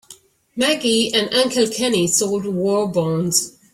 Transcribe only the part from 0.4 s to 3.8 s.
Maggie and Uncle Kenny sold war bonds.